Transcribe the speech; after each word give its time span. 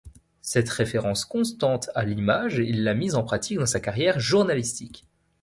Cette 0.41 0.69
référence 0.71 1.25
constante 1.25 1.91
à 1.93 2.03
l'image, 2.03 2.55
il 2.57 2.83
l'a 2.83 2.95
mise 2.95 3.13
en 3.13 3.21
pratique 3.23 3.59
dans 3.59 3.67
sa 3.67 3.79
carrière 3.79 4.19
journalistique. 4.19 5.05